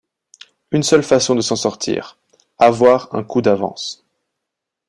Une 0.71 0.81
seule 0.81 1.03
façon 1.03 1.35
de 1.35 1.41
s'en 1.41 1.55
sortir, 1.55 2.17
avoir 2.57 3.13
un 3.13 3.23
coup 3.23 3.43
d'avance... 3.43 4.03